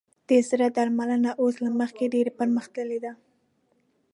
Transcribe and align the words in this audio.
د 0.29 0.31
زړه 0.49 0.67
درملنه 0.77 1.31
اوس 1.41 1.55
له 1.65 1.71
مخکې 1.79 2.11
ډېره 2.13 2.31
پرمختللې 2.39 2.99
ده. 3.05 3.13